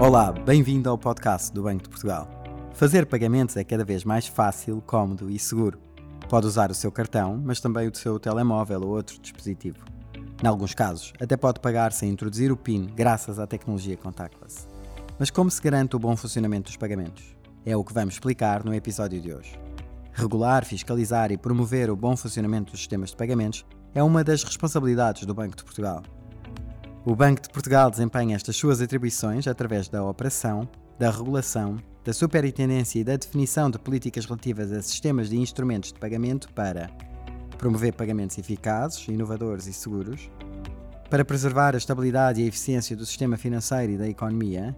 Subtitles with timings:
[0.00, 2.28] Olá, bem-vindo ao podcast do Banco de Portugal.
[2.72, 5.78] Fazer pagamentos é cada vez mais fácil, cómodo e seguro.
[6.28, 9.78] Pode usar o seu cartão, mas também o seu telemóvel ou outro dispositivo.
[10.42, 14.66] Em alguns casos, até pode pagar sem introduzir o PIN, graças à tecnologia contactless.
[15.16, 17.24] Mas como se garante o bom funcionamento dos pagamentos?
[17.64, 19.56] É o que vamos explicar no episódio de hoje.
[20.12, 23.64] Regular, fiscalizar e promover o bom funcionamento dos sistemas de pagamentos
[23.94, 26.02] é uma das responsabilidades do Banco de Portugal.
[27.06, 30.66] O Banco de Portugal desempenha estas suas atribuições através da operação,
[30.98, 35.98] da regulação, da superintendência e da definição de políticas relativas a sistemas de instrumentos de
[35.98, 36.88] pagamento para
[37.58, 40.30] promover pagamentos eficazes, inovadores e seguros,
[41.10, 44.74] para preservar a estabilidade e a eficiência do sistema financeiro e da economia,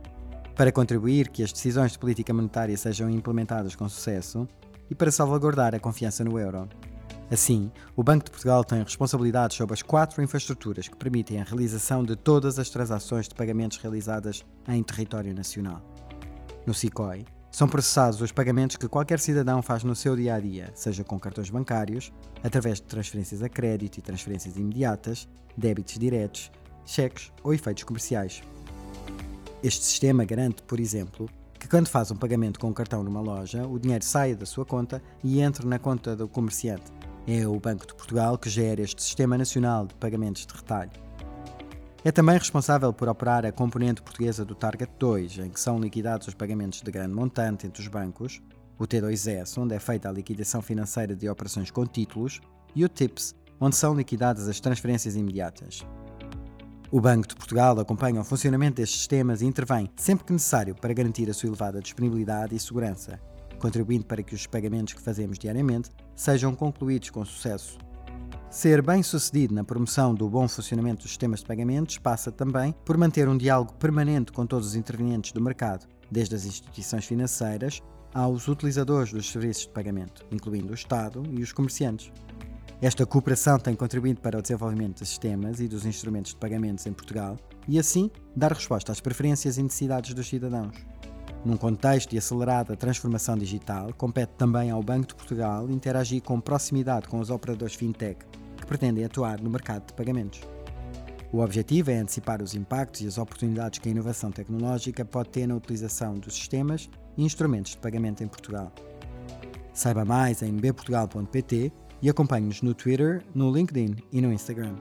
[0.56, 4.48] para contribuir que as decisões de política monetária sejam implementadas com sucesso
[4.90, 6.68] e para salvaguardar a confiança no euro.
[7.28, 12.04] Assim, o Banco de Portugal tem responsabilidades sobre as quatro infraestruturas que permitem a realização
[12.04, 15.82] de todas as transações de pagamentos realizadas em território nacional.
[16.64, 20.70] No SICOI, são processados os pagamentos que qualquer cidadão faz no seu dia a dia,
[20.74, 22.12] seja com cartões bancários,
[22.44, 26.52] através de transferências a crédito e transferências imediatas, débitos diretos,
[26.84, 28.40] cheques ou efeitos comerciais.
[29.64, 33.66] Este sistema garante, por exemplo, que quando faz um pagamento com um cartão numa loja,
[33.66, 36.92] o dinheiro saia da sua conta e entre na conta do comerciante
[37.26, 40.92] é o Banco de Portugal que gera este Sistema Nacional de Pagamentos de Retalho.
[42.04, 46.28] É também responsável por operar a componente portuguesa do Target 2, em que são liquidados
[46.28, 48.40] os pagamentos de grande montante entre os bancos,
[48.78, 52.40] o T2S, onde é feita a liquidação financeira de operações com títulos,
[52.76, 55.84] e o TIPS, onde são liquidadas as transferências imediatas.
[56.92, 60.94] O Banco de Portugal acompanha o funcionamento destes sistemas e intervém sempre que necessário para
[60.94, 63.18] garantir a sua elevada disponibilidade e segurança,
[63.56, 67.78] contribuindo para que os pagamentos que fazemos diariamente sejam concluídos com sucesso.
[68.50, 73.28] Ser bem-sucedido na promoção do bom funcionamento dos sistemas de pagamentos passa também por manter
[73.28, 77.82] um diálogo permanente com todos os intervenientes do mercado, desde as instituições financeiras
[78.14, 82.10] aos utilizadores dos serviços de pagamento, incluindo o Estado e os comerciantes.
[82.80, 86.92] Esta cooperação tem contribuído para o desenvolvimento de sistemas e dos instrumentos de pagamentos em
[86.92, 87.36] Portugal
[87.66, 90.76] e, assim, dar resposta às preferências e necessidades dos cidadãos.
[91.46, 97.06] Num contexto de acelerada transformação digital, compete também ao Banco de Portugal interagir com proximidade
[97.06, 98.18] com os operadores fintech
[98.56, 100.40] que pretendem atuar no mercado de pagamentos.
[101.32, 105.46] O objetivo é antecipar os impactos e as oportunidades que a inovação tecnológica pode ter
[105.46, 108.72] na utilização dos sistemas e instrumentos de pagamento em Portugal.
[109.72, 111.70] Saiba mais em bportugal.pt
[112.02, 114.74] e acompanhe-nos no Twitter, no LinkedIn e no Instagram.